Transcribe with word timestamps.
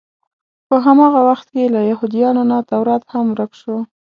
په 0.67 0.75
هماغه 0.85 1.21
وخت 1.29 1.47
کې 1.53 1.65
له 1.73 1.81
یهودانو 1.91 2.41
نه 2.51 2.57
تورات 2.69 3.03
هم 3.13 3.25
ورک 3.31 3.51
شو. 3.61 3.75